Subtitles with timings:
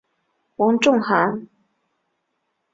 [0.55, 1.47] 黄仲涵。